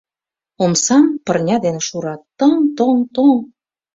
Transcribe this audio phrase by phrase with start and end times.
[0.63, 3.37] Омсам пырня дене шурат: тыҥ-тоҥ-тоҥ!